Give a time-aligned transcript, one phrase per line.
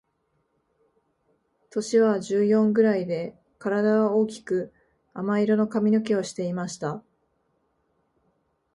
[1.69, 4.73] 年は十四ぐらいで、体は大きく
[5.13, 7.03] 亜麻色の髪の毛をしていました。